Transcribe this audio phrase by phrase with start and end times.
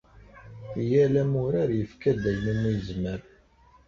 [0.89, 3.21] Yal amurar yefka-d ayen umi yezmer.